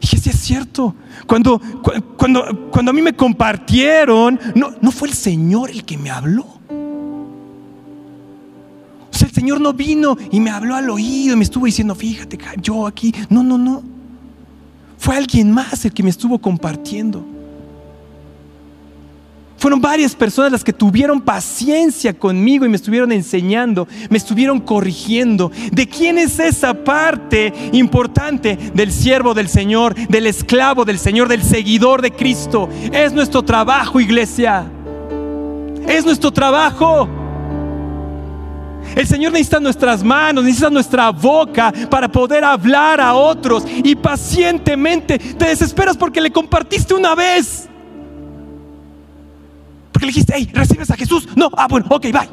[0.00, 0.94] dije, sí es cierto.
[1.26, 1.60] Cuando,
[2.16, 6.46] cuando, cuando a mí me compartieron, no, no fue el Señor el que me habló.
[9.12, 11.94] O sea, el Señor no vino y me habló al oído y me estuvo diciendo,
[11.94, 13.14] fíjate, yo aquí.
[13.28, 13.82] No, no, no.
[14.98, 17.24] Fue alguien más el que me estuvo compartiendo.
[19.60, 25.52] Fueron varias personas las que tuvieron paciencia conmigo y me estuvieron enseñando, me estuvieron corrigiendo.
[25.70, 31.42] ¿De quién es esa parte importante del siervo del Señor, del esclavo del Señor, del
[31.42, 32.70] seguidor de Cristo?
[32.90, 34.64] Es nuestro trabajo, iglesia.
[35.86, 37.06] Es nuestro trabajo.
[38.96, 43.64] El Señor necesita nuestras manos, necesita nuestra boca para poder hablar a otros.
[43.84, 47.66] Y pacientemente te desesperas porque le compartiste una vez.
[50.00, 51.28] Porque le dijiste, hey, ¿recibes a Jesús?
[51.36, 52.30] No, ah, bueno, ok, bye.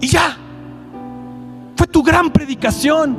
[0.00, 0.34] Y ya.
[1.76, 3.18] Fue tu gran predicación.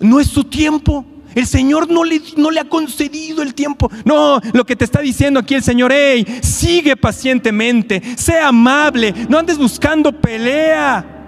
[0.00, 1.06] no es su tiempo.
[1.34, 3.90] El Señor no le, no le, ha concedido el tiempo.
[4.04, 9.38] No, lo que te está diciendo aquí el Señor, hey, sigue pacientemente, sea amable, no
[9.38, 11.19] andes buscando pelea.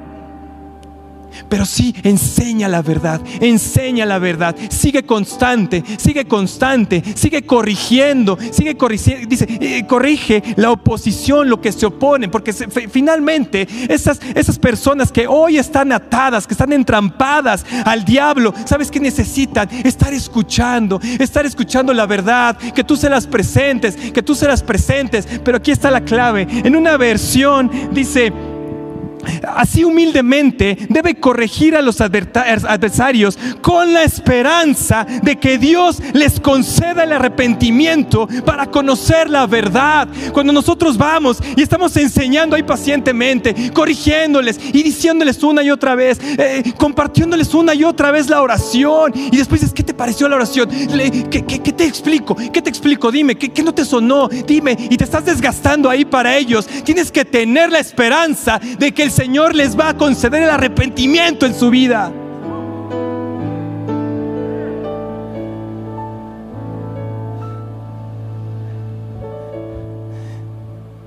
[1.49, 8.77] Pero sí, enseña la verdad, enseña la verdad, sigue constante, sigue constante, sigue corrigiendo, sigue
[8.77, 15.13] corrigiendo, dice, eh, corrige la oposición, lo que se opone, porque finalmente esas, esas personas
[15.13, 19.69] que hoy están atadas, que están entrampadas al diablo, ¿sabes qué necesitan?
[19.85, 24.63] Estar escuchando, estar escuchando la verdad, que tú se las presentes, que tú se las
[24.63, 28.33] presentes, pero aquí está la clave, en una versión dice,
[29.55, 37.05] así humildemente debe corregir a los adversarios con la esperanza de que Dios les conceda
[37.05, 40.09] el arrepentimiento para conocer la verdad.
[40.33, 46.19] Cuando nosotros vamos y estamos enseñando ahí pacientemente, corrigiéndoles y diciéndoles una y otra vez,
[46.23, 50.37] eh, compartiéndoles una y otra vez la oración y después dices, ¿qué te pareció la
[50.37, 50.69] oración?
[51.31, 52.37] ¿Qué, te explico?
[52.53, 53.11] ¿Qué te explico?
[53.11, 54.29] Dime, ¿qué, ¿qué no te sonó?
[54.29, 56.67] Dime, y te estás desgastando ahí para ellos.
[56.85, 61.47] Tienes que tener la esperanza de que el Señor les va a conceder el arrepentimiento
[61.47, 62.11] en su vida.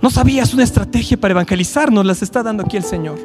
[0.02, 3.18] No sabías una estrategia para evangelizar, nos las está dando aquí el Señor.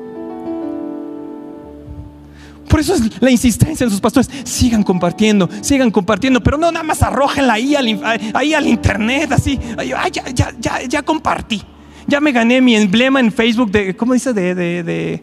[2.66, 4.30] Por eso es la insistencia de sus pastores.
[4.44, 8.00] Sigan compartiendo, sigan compartiendo, pero no nada más arrójenla ahí al,
[8.32, 9.60] ahí al internet, así.
[9.86, 11.62] ya, ya, ya, ya compartí.
[12.10, 14.32] Ya me gané mi emblema en Facebook de, ¿cómo dice?
[14.32, 15.22] De, de, de...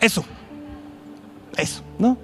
[0.00, 0.24] Eso.
[1.54, 2.16] Eso, ¿no?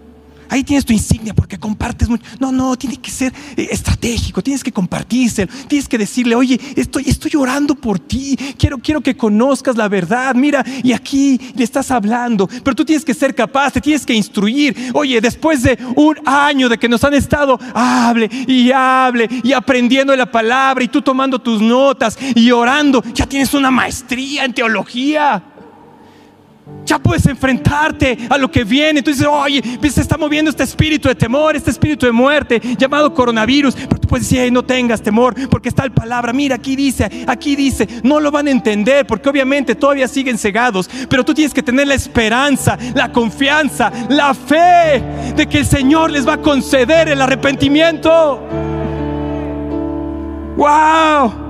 [0.48, 2.24] Ahí tienes tu insignia porque compartes mucho.
[2.38, 7.04] No, no, tiene que ser eh, estratégico, tienes que compartirse, tienes que decirle, oye, estoy,
[7.06, 11.90] estoy orando por ti, quiero, quiero que conozcas la verdad, mira, y aquí le estás
[11.90, 14.76] hablando, pero tú tienes que ser capaz, te tienes que instruir.
[14.94, 20.14] Oye, después de un año de que nos han estado, hable y hable y aprendiendo
[20.14, 25.42] la palabra y tú tomando tus notas y orando, ya tienes una maestría en teología.
[26.84, 28.98] Ya puedes enfrentarte a lo que viene.
[28.98, 33.74] Entonces, oye, se está moviendo este espíritu de temor, este espíritu de muerte llamado coronavirus.
[33.74, 36.32] Pero tú puedes decir, no tengas temor, porque está la palabra.
[36.32, 37.88] Mira, aquí dice, aquí dice.
[38.02, 40.88] No lo van a entender, porque obviamente todavía siguen cegados.
[41.08, 45.02] Pero tú tienes que tener la esperanza, la confianza, la fe
[45.36, 48.42] de que el Señor les va a conceder el arrepentimiento.
[50.56, 51.45] ¡Wow!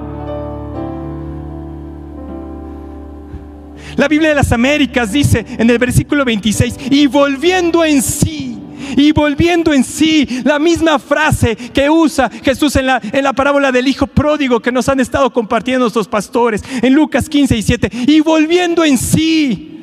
[3.96, 8.58] La Biblia de las Américas dice en el versículo 26, y volviendo en sí,
[8.96, 13.72] y volviendo en sí, la misma frase que usa Jesús en la, en la parábola
[13.72, 17.90] del Hijo Pródigo que nos han estado compartiendo nuestros pastores en Lucas 15 y 7,
[18.06, 19.75] y volviendo en sí.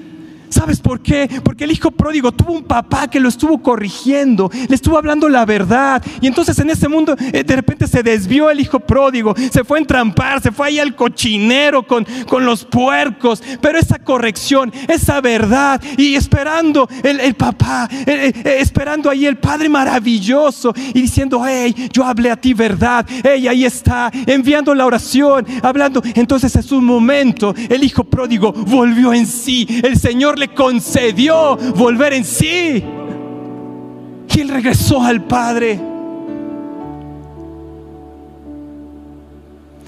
[0.53, 1.27] ¿Sabes por qué?
[1.43, 5.45] Porque el hijo pródigo tuvo un papá que lo estuvo corrigiendo, le estuvo hablando la
[5.45, 6.03] verdad.
[6.21, 9.79] Y entonces en ese mundo eh, de repente se desvió el hijo pródigo, se fue
[9.79, 13.41] a entrampar, se fue ahí al cochinero con, con los puercos.
[13.61, 19.69] Pero esa corrección, esa verdad, y esperando el, papá, eh, eh, esperando ahí el Padre
[19.69, 25.47] maravilloso y diciendo, hey, yo hablé a ti verdad, hey, ahí está, enviando la oración,
[25.63, 26.03] hablando.
[26.13, 32.13] Entonces es un momento, el hijo pródigo volvió en sí, el Señor le concedió volver
[32.13, 32.83] en sí.
[34.35, 35.92] Y regresó al Padre.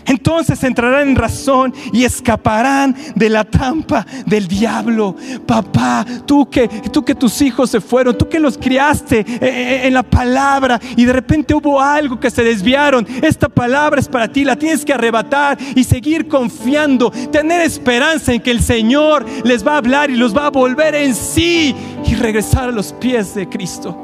[0.06, 5.16] Entonces entrarán en razón y escaparán de la trampa del diablo.
[5.46, 9.88] Papá, tú que, tú que tus hijos se fueron, tú que los criaste eh, eh,
[9.88, 14.32] en la palabra y de repente hubo algo que se desviaron, esta palabra es para
[14.32, 19.66] ti, la tienes que arrebatar y seguir confiando, tener esperanza en que el Señor les
[19.66, 21.76] va a hablar y los va a volver en sí.
[22.06, 23.98] y regresar a los pies de Cristo.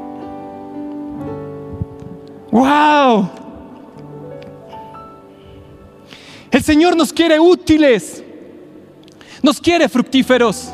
[2.50, 3.41] ¡Wow!
[6.52, 8.22] El Señor nos quiere útiles,
[9.42, 10.68] nos quiere fructíferos.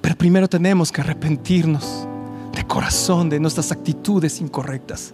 [0.00, 2.06] Pero primero tenemos que arrepentirnos
[2.54, 5.12] de corazón de nuestras actitudes incorrectas.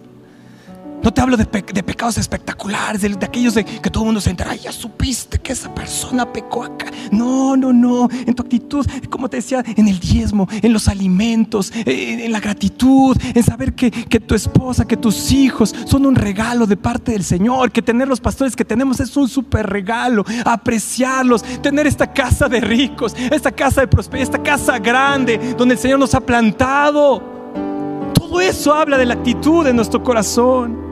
[1.01, 4.55] No te hablo de, pecados espectaculares, de, aquellos de que todo el mundo se entera,
[4.55, 6.91] ya supiste que esa persona pecó acá.
[7.11, 8.09] No, no, no.
[8.11, 13.17] En tu actitud, como te decía, en el diezmo, en los alimentos, en, la gratitud,
[13.33, 17.23] en saber que, que, tu esposa, que tus hijos son un regalo de parte del
[17.23, 22.49] Señor, que tener los pastores que tenemos es un súper regalo, apreciarlos, tener esta casa
[22.49, 27.23] de ricos, esta casa de prosperidad, esta casa grande donde el Señor nos ha plantado.
[28.13, 30.88] Todo eso habla de la actitud de nuestro corazón.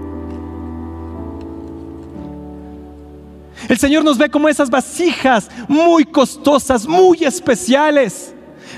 [3.68, 8.34] El Señor nos ve como esas vasijas muy costosas, muy especiales.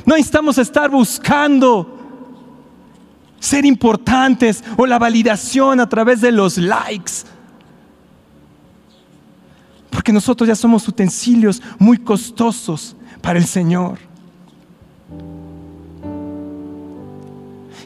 [0.05, 1.97] No necesitamos estar buscando
[3.39, 7.13] ser importantes o la validación a través de los likes.
[9.89, 14.08] Porque nosotros ya somos utensilios muy costosos para el Señor.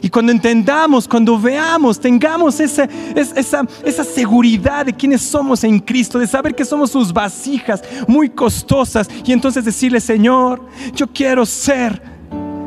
[0.04, 6.18] Y cuando entendamos, cuando veamos, tengamos esa, esa, esa seguridad de quiénes somos en Cristo,
[6.18, 10.62] de saber que somos sus vasijas muy costosas y entonces decirle, Señor,
[10.94, 12.02] yo quiero ser,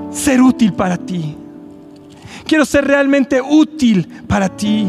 [0.09, 1.35] ser útil para ti.
[2.43, 4.87] Quiero ser realmente útil para ti.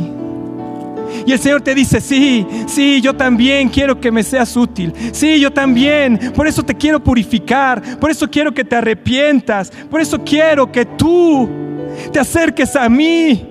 [1.26, 4.94] Y el Señor te dice, sí, sí, yo también quiero que me seas útil.
[5.12, 6.32] Sí, yo también.
[6.34, 7.98] Por eso te quiero purificar.
[7.98, 9.70] Por eso quiero que te arrepientas.
[9.90, 11.67] Por eso quiero que tú
[12.08, 13.46] te acerques a mí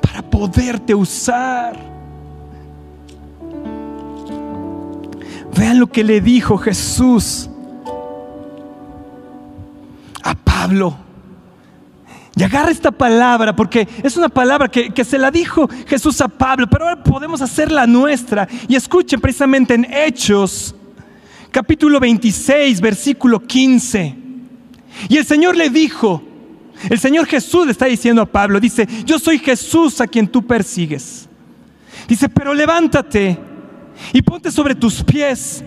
[0.00, 1.76] para poderte usar.
[5.56, 7.48] Vean lo que le dijo Jesús
[10.22, 10.96] a Pablo.
[12.36, 16.26] Y agarra esta palabra porque es una palabra que, que, se la dijo Jesús a
[16.26, 18.48] Pablo, pero ahora podemos hacerla nuestra.
[18.66, 20.74] Y escuchen precisamente en Hechos,
[21.52, 24.23] capítulo 26, versículo 15.
[25.08, 26.22] Y el Señor le dijo,
[26.88, 30.46] el Señor Jesús le está diciendo a Pablo, dice, yo soy Jesús a quien tú
[30.46, 31.28] persigues.
[32.08, 33.38] Dice, pero levántate
[34.12, 35.64] y ponte sobre tus pies,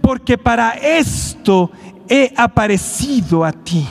[0.00, 1.70] porque para esto
[2.08, 3.86] he aparecido a ti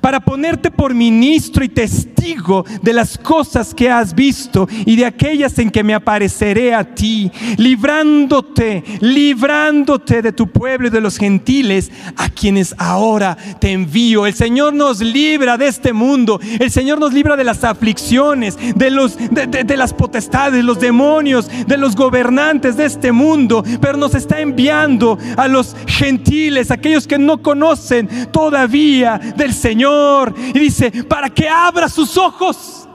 [0.00, 5.58] para ponerte por ministro y testigo de las cosas que has visto y de aquellas
[5.58, 11.90] en que me apareceré a ti, librándote, librándote de tu pueblo y de los gentiles
[12.16, 14.26] a quienes ahora te envío.
[14.26, 18.90] El Señor nos libra de este mundo, el Señor nos libra de las aflicciones, de,
[18.90, 24.40] los, de, las potestades, los demonios, de los gobernantes de este mundo, pero nos está
[24.40, 30.32] enviando a los gentiles, aquellos que no conocen todavía del Señor Señor.
[30.54, 32.88] Y dice, para que abra sus ojos.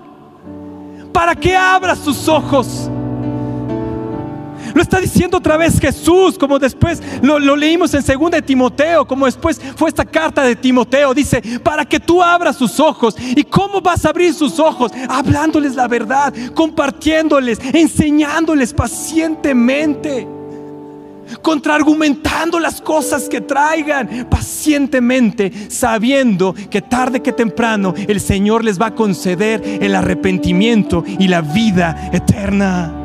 [1.12, 2.90] Para que abra sus ojos.
[4.74, 9.26] Lo está diciendo otra vez Jesús, como después lo, leímos en 2 de Timoteo, como
[9.26, 11.14] después fue esta carta de Timoteo.
[11.14, 13.16] Dice, para que tú abras sus ojos.
[13.20, 14.94] ¿Y cómo vas a abrir sus ojos?
[15.10, 20.39] Hablándoles la verdad, compartiéndoles, enseñándoles pacientemente
[21.42, 28.88] contraargumentando las cosas que traigan pacientemente, sabiendo que tarde que temprano el Señor les va
[28.88, 32.99] a conceder el arrepentimiento y la vida eterna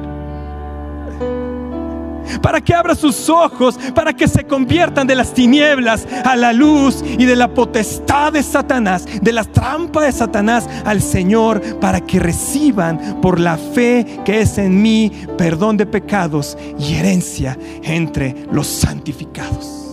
[2.43, 7.03] para que abra sus ojos, para que se conviertan de las tinieblas a la luz
[7.03, 12.18] y de la potestad de Satanás, de la trampa de Satanás al Señor, para que
[12.18, 18.66] reciban por la fe que es en mí perdón de pecados y herencia entre los
[18.66, 19.85] santificados.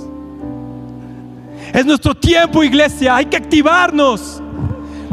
[1.74, 4.42] Es nuestro tiempo, iglesia, hay que activarnos.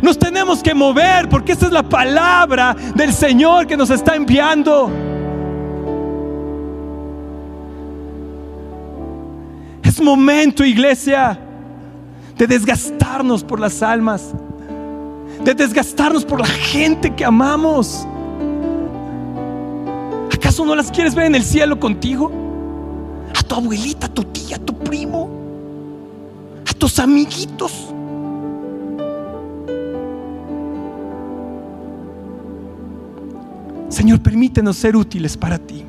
[0.03, 4.91] Nos tenemos que mover porque esa es la palabra del Señor que nos está enviando.
[10.01, 11.39] Momento, iglesia,
[12.37, 14.33] de desgastarnos por las almas,
[15.45, 18.07] de desgastarnos por la gente que amamos.
[20.33, 22.31] ¿Acaso no las quieres ver en el cielo contigo?
[23.37, 25.29] A tu abuelita, a tu tía, a tu primo,
[26.69, 27.95] a tus amiguitos.
[33.89, 35.85] Señor, permítenos ser útiles para ti.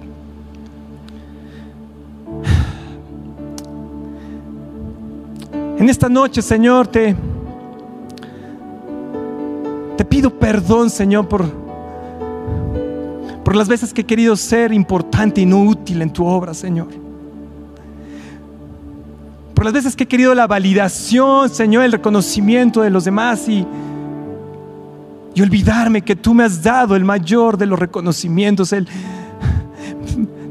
[5.80, 7.16] En esta noche, Señor, te,
[9.96, 11.50] te pido perdón, Señor, por,
[13.46, 16.90] por las veces que he querido ser importante y no útil en tu obra, Señor.
[19.54, 23.66] Por las veces que he querido la validación, Señor, el reconocimiento de los demás y,
[25.34, 28.74] y olvidarme que tú me has dado el mayor de los reconocimientos.
[28.74, 28.86] El,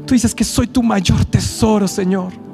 [0.07, 2.48] tú dices que soy tu mayor tesoro, Señor.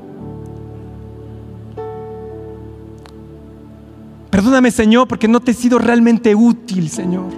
[4.36, 7.31] Perdóname, Señor, porque no te he sido realmente útil, Señor.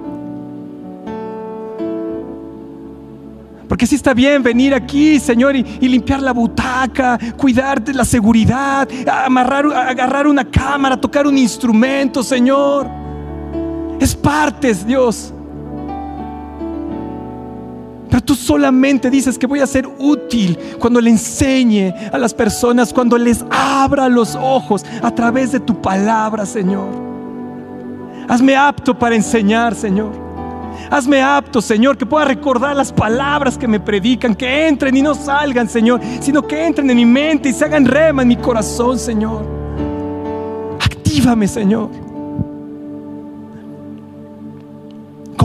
[3.70, 8.90] Porque sí está bien venir aquí, Señor, y, limpiar la butaca, cuidar de la seguridad,
[9.08, 12.90] amarrar, agarrar una cámara, tocar un instrumento, Señor.
[14.00, 15.36] Es parte, Dios.
[18.10, 22.94] Pero tú solamente dices que voy a ser útil cuando le enseñe a las personas,
[22.94, 26.88] cuando les abra los ojos a través de tu palabra, Señor.
[28.30, 30.12] Hazme apto para enseñar, Señor.
[30.90, 35.14] Hazme apto, Señor, que pueda recordar las palabras que me predican, que entren y no
[35.16, 38.98] salgan, Señor, sino que entren en mi mente y se hagan rema en mi corazón,
[38.98, 39.46] Señor.
[40.80, 42.07] Actívame, Señor.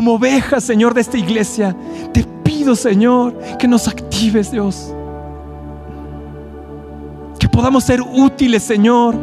[0.02, 1.76] Como oveja, Señor, de esta iglesia,
[2.12, 2.26] te
[2.74, 4.94] Señor, que nos actives, Dios.
[7.38, 9.16] Que podamos ser útiles, Señor.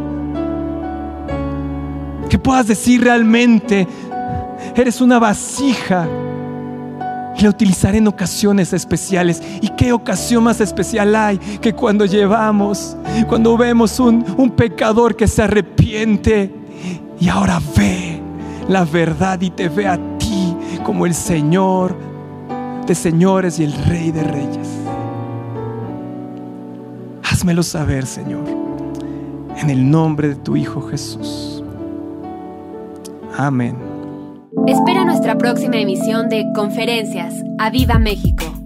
[2.30, 3.88] Que puedas decir realmente,
[4.76, 6.08] eres una vasija.
[7.38, 9.42] Y la utilizaré en ocasiones especiales.
[9.62, 15.28] ¿Y qué ocasión más especial hay que cuando llevamos, cuando vemos un, un pecador que
[15.28, 16.54] se arrepiente
[17.20, 18.22] y ahora ve
[18.68, 20.19] la verdad y te ve a ti
[20.90, 21.96] como el Señor
[22.88, 24.68] de señores y el Rey de reyes.
[27.22, 28.44] Házmelo saber, Señor,
[29.56, 31.64] en el nombre de tu Hijo Jesús.
[33.38, 33.78] Amén.
[34.66, 37.36] Espera nuestra próxima emisión de Conferencias.
[37.60, 38.59] ¡A Viva México!